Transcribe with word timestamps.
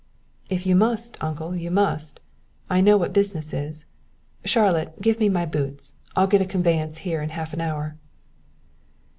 "If 0.49 0.65
you 0.65 0.75
must, 0.75 1.15
uncle, 1.23 1.55
you 1.55 1.69
must. 1.69 2.21
I 2.71 2.81
know 2.81 2.97
what 2.97 3.13
business 3.13 3.53
is. 3.53 3.85
Charlotte, 4.43 4.99
give 4.99 5.19
me 5.19 5.29
my 5.29 5.45
boots, 5.45 5.93
I'll 6.15 6.25
get 6.25 6.41
a 6.41 6.45
conveyance 6.45 6.97
here 7.05 7.21
in 7.21 7.29
half 7.29 7.53
an 7.53 7.61
hour." 7.61 7.97